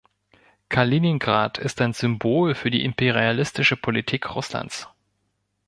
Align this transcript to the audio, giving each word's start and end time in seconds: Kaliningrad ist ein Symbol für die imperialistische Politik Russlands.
Kaliningrad 0.69 1.59
ist 1.59 1.79
ein 1.79 1.93
Symbol 1.93 2.55
für 2.55 2.71
die 2.71 2.83
imperialistische 2.83 3.77
Politik 3.77 4.33
Russlands. 4.33 4.87